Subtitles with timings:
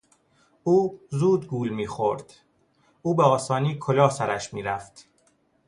[0.63, 2.33] او زود گول میخورد،
[3.01, 5.09] او به آسانی کلاه سرش میرفت.